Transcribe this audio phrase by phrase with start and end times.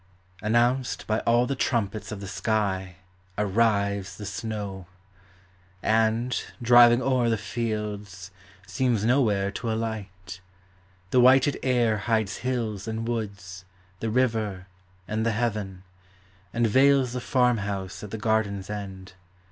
[0.41, 2.95] Announced by all the trumpets of the sky,
[3.37, 4.87] Arrives the snow;
[5.83, 8.31] and, driving o'er the fields,
[8.65, 10.41] Seems nowhere to alight;
[11.11, 13.63] the whited air Hides hills and woods,
[13.99, 14.65] the river,
[15.07, 16.13] and the heaven f
[16.55, 19.13] And veils the farmhouse at the garden's end.